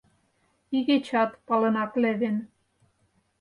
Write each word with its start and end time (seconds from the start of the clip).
Игечат 0.77 1.31
палынак 1.47 1.91
левен. 2.01 2.37